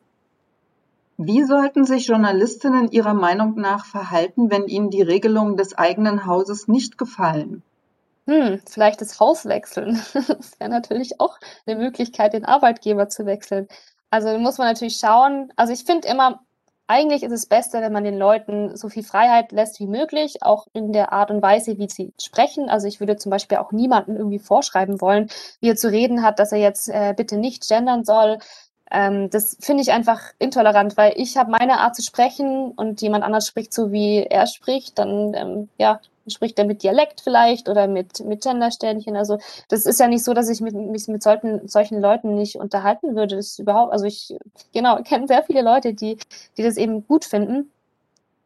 Wie 1.17 1.43
sollten 1.43 1.85
sich 1.85 2.07
Journalistinnen 2.07 2.91
Ihrer 2.91 3.13
Meinung 3.13 3.55
nach 3.55 3.85
verhalten, 3.85 4.51
wenn 4.51 4.67
ihnen 4.67 4.89
die 4.89 5.01
Regelungen 5.01 5.55
des 5.55 5.77
eigenen 5.77 6.25
Hauses 6.25 6.67
nicht 6.67 6.97
gefallen? 6.97 7.63
Hm, 8.27 8.59
vielleicht 8.67 9.01
das 9.01 9.19
Haus 9.19 9.45
wechseln. 9.45 10.01
Das 10.13 10.59
wäre 10.59 10.69
natürlich 10.69 11.19
auch 11.21 11.37
eine 11.65 11.77
Möglichkeit, 11.77 12.33
den 12.33 12.43
Arbeitgeber 12.43 13.07
zu 13.07 13.25
wechseln. 13.25 13.67
Also 14.09 14.37
muss 14.39 14.57
man 14.57 14.67
natürlich 14.67 14.97
schauen. 14.97 15.53
Also 15.55 15.71
ich 15.73 15.83
finde 15.85 16.07
immer, 16.07 16.41
eigentlich 16.87 17.23
ist 17.23 17.31
es 17.31 17.47
besser, 17.47 17.81
wenn 17.81 17.91
man 17.91 18.03
den 18.03 18.17
Leuten 18.17 18.75
so 18.77 18.89
viel 18.89 19.03
Freiheit 19.03 19.51
lässt 19.51 19.79
wie 19.79 19.87
möglich, 19.87 20.43
auch 20.43 20.67
in 20.73 20.93
der 20.93 21.11
Art 21.13 21.31
und 21.31 21.41
Weise, 21.41 21.77
wie 21.77 21.89
sie 21.89 22.13
sprechen. 22.21 22.69
Also 22.69 22.87
ich 22.87 22.99
würde 22.99 23.17
zum 23.17 23.31
Beispiel 23.31 23.57
auch 23.57 23.71
niemanden 23.71 24.15
irgendwie 24.15 24.39
vorschreiben 24.39 25.01
wollen, 25.01 25.29
wie 25.61 25.69
er 25.69 25.75
zu 25.75 25.89
reden 25.89 26.21
hat, 26.21 26.39
dass 26.39 26.51
er 26.51 26.59
jetzt 26.59 26.89
äh, 26.89 27.13
bitte 27.15 27.37
nicht 27.37 27.67
gendern 27.67 28.05
soll. 28.05 28.37
Ähm, 28.91 29.29
das 29.31 29.57
finde 29.59 29.81
ich 29.81 29.91
einfach 29.91 30.21
intolerant, 30.37 30.95
weil 30.95 31.13
ich 31.15 31.37
habe 31.37 31.51
meine 31.51 31.79
Art 31.79 31.95
zu 31.95 32.03
sprechen 32.03 32.71
und 32.71 33.01
jemand 33.01 33.23
anders 33.23 33.47
spricht 33.47 33.73
so, 33.73 33.91
wie 33.91 34.23
er 34.23 34.45
spricht. 34.47 34.99
Dann 34.99 35.33
ähm, 35.33 35.69
ja, 35.77 35.99
spricht 36.27 36.57
er 36.59 36.65
mit 36.65 36.83
Dialekt 36.83 37.21
vielleicht 37.21 37.69
oder 37.69 37.87
mit, 37.87 38.19
mit 38.21 38.43
Gendersternchen. 38.43 39.15
Also 39.15 39.37
das 39.69 39.85
ist 39.85 39.99
ja 39.99 40.07
nicht 40.07 40.23
so, 40.23 40.33
dass 40.33 40.49
ich 40.49 40.61
mit, 40.61 40.73
mich 40.75 41.07
mit 41.07 41.23
solchen, 41.23 41.67
solchen 41.67 42.01
Leuten 42.01 42.35
nicht 42.35 42.55
unterhalten 42.57 43.15
würde. 43.15 43.35
Das 43.35 43.47
ist 43.47 43.59
überhaupt, 43.59 43.93
also 43.93 44.05
ich 44.05 44.35
genau 44.73 45.01
kenne 45.03 45.27
sehr 45.27 45.43
viele 45.43 45.61
Leute, 45.61 45.93
die, 45.93 46.17
die 46.57 46.63
das 46.63 46.77
eben 46.77 47.05
gut 47.07 47.25
finden. 47.25 47.71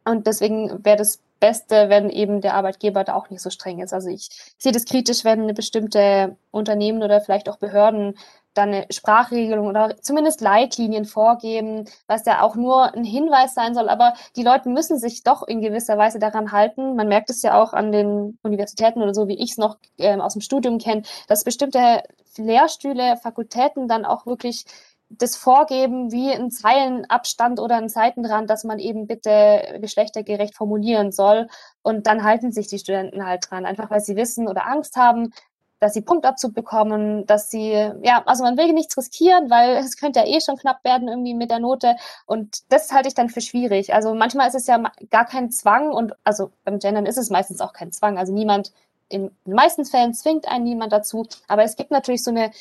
Und 0.04 0.26
deswegen 0.26 0.84
wäre 0.84 0.96
das 0.96 1.20
Beste, 1.40 1.88
wenn 1.88 2.10
eben 2.10 2.42
der 2.42 2.54
Arbeitgeber 2.54 3.02
da 3.02 3.14
auch 3.14 3.30
nicht 3.30 3.40
so 3.42 3.50
streng 3.50 3.80
ist. 3.80 3.92
Also 3.92 4.08
ich 4.08 4.28
sehe 4.58 4.72
das 4.72 4.84
kritisch, 4.84 5.24
wenn 5.24 5.42
eine 5.42 5.54
bestimmte 5.54 6.36
Unternehmen 6.50 7.02
oder 7.02 7.20
vielleicht 7.20 7.48
auch 7.48 7.56
Behörden 7.56 8.16
dann 8.54 8.70
eine 8.70 8.86
Sprachregelung 8.90 9.66
oder 9.68 9.96
zumindest 10.00 10.40
Leitlinien 10.40 11.04
vorgeben, 11.04 11.84
was 12.06 12.24
ja 12.26 12.42
auch 12.42 12.56
nur 12.56 12.94
ein 12.94 13.04
Hinweis 13.04 13.54
sein 13.54 13.74
soll. 13.74 13.88
Aber 13.88 14.14
die 14.36 14.42
Leute 14.42 14.68
müssen 14.68 14.98
sich 14.98 15.22
doch 15.22 15.46
in 15.46 15.60
gewisser 15.60 15.98
Weise 15.98 16.18
daran 16.18 16.52
halten. 16.52 16.96
Man 16.96 17.08
merkt 17.08 17.30
es 17.30 17.42
ja 17.42 17.60
auch 17.60 17.72
an 17.72 17.92
den 17.92 18.38
Universitäten 18.42 19.02
oder 19.02 19.14
so, 19.14 19.28
wie 19.28 19.38
ich 19.38 19.52
es 19.52 19.58
noch 19.58 19.78
äh, 19.98 20.16
aus 20.18 20.32
dem 20.34 20.42
Studium 20.42 20.78
kenne, 20.78 21.02
dass 21.28 21.44
bestimmte 21.44 22.02
Lehrstühle, 22.36 23.16
Fakultäten 23.16 23.88
dann 23.88 24.04
auch 24.04 24.26
wirklich 24.26 24.64
das 25.10 25.36
vorgeben, 25.36 26.12
wie 26.12 26.30
ein 26.30 26.50
Zeilenabstand 26.50 27.58
oder 27.58 27.76
ein 27.76 27.88
Seitenrand, 27.88 28.48
dass 28.48 28.62
man 28.62 28.78
eben 28.78 29.08
bitte 29.08 29.78
geschlechtergerecht 29.80 30.54
formulieren 30.54 31.10
soll. 31.10 31.48
Und 31.82 32.06
dann 32.06 32.22
halten 32.22 32.52
sich 32.52 32.68
die 32.68 32.78
Studenten 32.78 33.26
halt 33.26 33.50
dran, 33.50 33.66
einfach 33.66 33.90
weil 33.90 34.00
sie 34.00 34.14
wissen 34.14 34.46
oder 34.46 34.68
Angst 34.68 34.96
haben, 34.96 35.32
dass 35.80 35.94
sie 35.94 36.02
Punktabzug 36.02 36.54
bekommen, 36.54 37.26
dass 37.26 37.50
sie, 37.50 37.72
ja, 38.02 38.22
also 38.26 38.44
man 38.44 38.56
will 38.56 38.72
nichts 38.72 38.96
riskieren, 38.96 39.50
weil 39.50 39.76
es 39.76 39.96
könnte 39.96 40.20
ja 40.20 40.26
eh 40.26 40.40
schon 40.40 40.56
knapp 40.56 40.84
werden 40.84 41.08
irgendwie 41.08 41.34
mit 41.34 41.50
der 41.50 41.58
Note 41.58 41.96
und 42.26 42.70
das 42.70 42.92
halte 42.92 43.08
ich 43.08 43.14
dann 43.14 43.30
für 43.30 43.40
schwierig. 43.40 43.94
Also 43.94 44.14
manchmal 44.14 44.48
ist 44.48 44.54
es 44.54 44.66
ja 44.66 44.78
gar 45.10 45.24
kein 45.24 45.50
Zwang 45.50 45.90
und 45.90 46.12
also 46.22 46.52
beim 46.64 46.78
Gendern 46.78 47.06
ist 47.06 47.16
es 47.16 47.30
meistens 47.30 47.60
auch 47.60 47.72
kein 47.72 47.92
Zwang. 47.92 48.18
Also 48.18 48.32
niemand, 48.32 48.72
in 49.08 49.30
den 49.46 49.54
meisten 49.54 49.84
Fällen 49.84 50.14
zwingt 50.14 50.46
einen 50.46 50.64
niemand 50.64 50.92
dazu, 50.92 51.26
aber 51.48 51.64
es 51.64 51.76
gibt 51.76 51.90
natürlich 51.90 52.22
so 52.22 52.30
eine, 52.30 52.52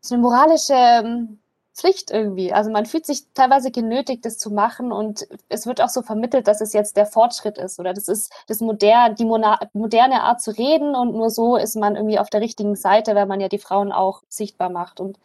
so 0.00 0.14
eine 0.14 0.22
moralische 0.22 0.74
ähm, 0.74 1.38
Pflicht 1.74 2.10
irgendwie. 2.10 2.52
Also 2.52 2.70
man 2.70 2.86
fühlt 2.86 3.06
sich 3.06 3.24
teilweise 3.34 3.70
genötigt, 3.70 4.24
das 4.24 4.38
zu 4.38 4.50
machen 4.50 4.92
und 4.92 5.26
es 5.48 5.66
wird 5.66 5.80
auch 5.80 5.88
so 5.88 6.02
vermittelt, 6.02 6.46
dass 6.46 6.60
es 6.60 6.72
jetzt 6.72 6.96
der 6.96 7.06
Fortschritt 7.06 7.58
ist 7.58 7.80
oder 7.80 7.94
das 7.94 8.08
ist 8.08 8.32
das 8.46 8.60
moderne, 8.60 9.14
die 9.14 9.24
moderne 9.24 10.22
Art 10.22 10.42
zu 10.42 10.50
reden 10.50 10.94
und 10.94 11.14
nur 11.14 11.30
so 11.30 11.56
ist 11.56 11.76
man 11.76 11.96
irgendwie 11.96 12.18
auf 12.18 12.30
der 12.30 12.42
richtigen 12.42 12.76
Seite, 12.76 13.14
weil 13.14 13.26
man 13.26 13.40
ja 13.40 13.48
die 13.48 13.58
Frauen 13.58 13.90
auch 13.92 14.22
sichtbar 14.28 14.68
macht 14.68 15.00
und 15.00 15.18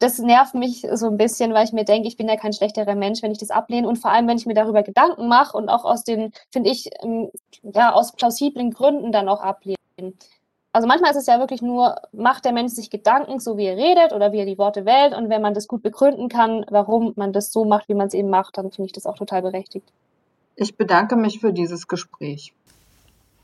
das 0.00 0.18
nervt 0.18 0.54
mich 0.54 0.84
so 0.94 1.06
ein 1.06 1.16
bisschen, 1.16 1.54
weil 1.54 1.64
ich 1.64 1.72
mir 1.72 1.84
denke, 1.84 2.08
ich 2.08 2.16
bin 2.16 2.28
ja 2.28 2.36
kein 2.36 2.52
schlechterer 2.52 2.96
Mensch, 2.96 3.22
wenn 3.22 3.30
ich 3.30 3.38
das 3.38 3.50
ablehne 3.50 3.86
und 3.86 3.96
vor 3.96 4.10
allem, 4.10 4.26
wenn 4.26 4.36
ich 4.36 4.46
mir 4.46 4.54
darüber 4.54 4.82
Gedanken 4.82 5.28
mache 5.28 5.56
und 5.56 5.68
auch 5.68 5.84
aus 5.84 6.02
den, 6.02 6.32
finde 6.50 6.70
ich, 6.70 6.90
ähm, 7.02 7.30
ja, 7.62 7.92
aus 7.92 8.12
plausiblen 8.12 8.72
Gründen 8.72 9.12
dann 9.12 9.28
auch 9.28 9.40
ablehne 9.40 9.76
also 10.72 10.88
manchmal 10.88 11.10
ist 11.10 11.18
es 11.18 11.26
ja 11.26 11.38
wirklich 11.38 11.60
nur, 11.60 11.96
macht 12.12 12.44
der 12.44 12.52
Mensch 12.52 12.72
sich 12.72 12.88
Gedanken, 12.88 13.40
so 13.40 13.56
wie 13.58 13.66
er 13.66 13.76
redet 13.76 14.12
oder 14.12 14.32
wie 14.32 14.38
er 14.38 14.46
die 14.46 14.58
Worte 14.58 14.86
wählt. 14.86 15.14
Und 15.14 15.28
wenn 15.28 15.42
man 15.42 15.54
das 15.54 15.68
gut 15.68 15.82
begründen 15.82 16.28
kann, 16.28 16.64
warum 16.70 17.12
man 17.16 17.32
das 17.32 17.52
so 17.52 17.64
macht, 17.64 17.88
wie 17.88 17.94
man 17.94 18.06
es 18.06 18.14
eben 18.14 18.30
macht, 18.30 18.56
dann 18.56 18.70
finde 18.70 18.86
ich 18.86 18.92
das 18.92 19.06
auch 19.06 19.16
total 19.16 19.42
berechtigt. 19.42 19.86
Ich 20.56 20.76
bedanke 20.76 21.16
mich 21.16 21.40
für 21.40 21.52
dieses 21.52 21.88
Gespräch. 21.88 22.52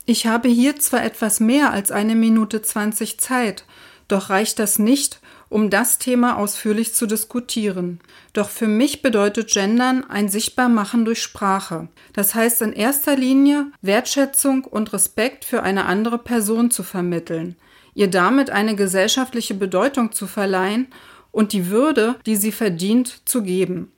Ich 0.05 0.25
habe 0.25 0.47
hier 0.47 0.75
zwar 0.77 1.03
etwas 1.03 1.39
mehr 1.39 1.71
als 1.71 1.91
eine 1.91 2.15
Minute 2.15 2.63
zwanzig 2.63 3.19
Zeit, 3.19 3.63
doch 4.09 4.29
reicht 4.29 4.59
das 4.59 4.79
nicht, 4.79 5.21
um 5.49 5.69
das 5.69 5.97
Thema 5.97 6.37
ausführlich 6.37 6.93
zu 6.93 7.05
diskutieren. 7.05 7.99
Doch 8.33 8.49
für 8.49 8.67
mich 8.67 9.01
bedeutet 9.01 9.51
Gendern 9.51 10.03
ein 10.03 10.29
Sichtbarmachen 10.29 11.05
durch 11.05 11.21
Sprache. 11.21 11.87
Das 12.13 12.35
heißt 12.35 12.61
in 12.63 12.73
erster 12.73 13.15
Linie 13.15 13.67
Wertschätzung 13.81 14.65
und 14.65 14.93
Respekt 14.93 15.45
für 15.45 15.63
eine 15.63 15.85
andere 15.85 16.17
Person 16.17 16.71
zu 16.71 16.83
vermitteln, 16.83 17.55
ihr 17.93 18.09
damit 18.09 18.49
eine 18.49 18.75
gesellschaftliche 18.75 19.53
Bedeutung 19.53 20.11
zu 20.11 20.27
verleihen 20.27 20.87
und 21.31 21.53
die 21.53 21.69
Würde, 21.69 22.15
die 22.25 22.35
sie 22.35 22.51
verdient, 22.51 23.27
zu 23.27 23.43
geben. 23.43 23.91